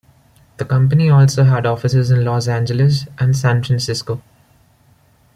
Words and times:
The 0.57 0.65
company 0.65 1.11
also 1.11 1.43
had 1.43 1.67
offices 1.67 2.09
in 2.09 2.25
Los 2.25 2.47
Angeles 2.47 3.05
and 3.19 3.37
San 3.37 3.63
Francisco. 3.63 4.19